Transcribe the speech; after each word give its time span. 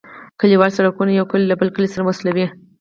کليوالي 0.39 0.75
سرکونه 0.77 1.11
یو 1.13 1.25
کلی 1.31 1.45
له 1.49 1.55
بل 1.59 1.69
کلي 1.75 1.87
سره 1.93 2.03
وصلوي 2.05 2.45